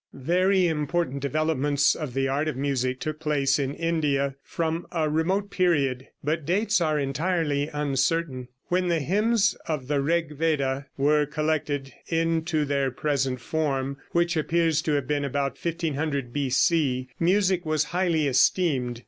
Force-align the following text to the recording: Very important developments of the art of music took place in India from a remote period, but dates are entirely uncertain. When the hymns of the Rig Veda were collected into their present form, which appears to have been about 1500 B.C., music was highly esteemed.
Very 0.13 0.65
important 0.65 1.21
developments 1.21 1.93
of 1.93 2.15
the 2.15 2.27
art 2.27 2.47
of 2.47 2.57
music 2.57 2.99
took 2.99 3.19
place 3.19 3.59
in 3.59 3.75
India 3.75 4.33
from 4.41 4.87
a 4.91 5.07
remote 5.07 5.51
period, 5.51 6.07
but 6.23 6.43
dates 6.43 6.81
are 6.81 6.97
entirely 6.97 7.69
uncertain. 7.71 8.47
When 8.69 8.87
the 8.87 8.97
hymns 8.99 9.55
of 9.67 9.87
the 9.87 10.01
Rig 10.01 10.35
Veda 10.35 10.87
were 10.97 11.27
collected 11.27 11.93
into 12.07 12.65
their 12.65 12.89
present 12.89 13.41
form, 13.41 13.97
which 14.11 14.35
appears 14.35 14.81
to 14.81 14.93
have 14.93 15.07
been 15.07 15.23
about 15.23 15.55
1500 15.63 16.33
B.C., 16.33 17.07
music 17.19 17.63
was 17.63 17.83
highly 17.93 18.25
esteemed. 18.25 18.99